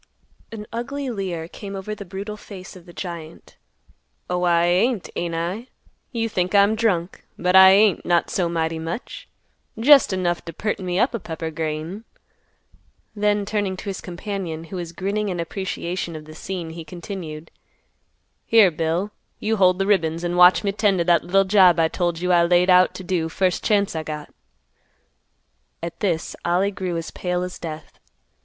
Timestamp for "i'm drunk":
6.55-7.23